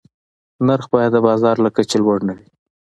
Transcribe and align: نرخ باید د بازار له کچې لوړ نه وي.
نرخ 0.67 0.85
باید 0.93 1.11
د 1.13 1.17
بازار 1.27 1.55
له 1.65 1.69
کچې 1.75 1.97
لوړ 2.03 2.19
نه 2.27 2.33
وي. 2.37 2.47